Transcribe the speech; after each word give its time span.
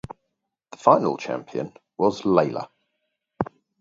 The 0.71 0.77
final 0.77 1.15
champion 1.15 1.73
was 1.95 2.23
Layla. 2.23 2.69